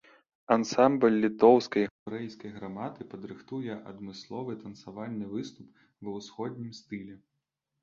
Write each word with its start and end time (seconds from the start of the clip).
Ансамбль 0.53 1.17
літоўскай 1.25 1.85
габрэйскай 1.89 2.51
грамады 2.55 3.07
падрыхтуе 3.13 3.77
адмысловы 3.93 4.57
танцавальны 4.65 5.31
выступ 5.37 5.67
ва 6.03 6.19
ўсходнім 6.19 6.77
стылі. 6.83 7.15